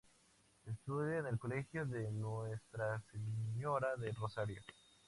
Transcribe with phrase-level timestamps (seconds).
[0.65, 4.59] Estudia en el Colegio de Nuestra Señora del Rosario.